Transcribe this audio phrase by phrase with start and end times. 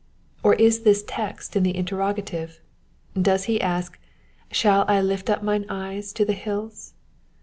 [0.41, 2.59] Or is the text in the interrogative?
[3.13, 3.99] Does he ask,
[4.51, 6.95] Shall I lift up mine eyes to the hills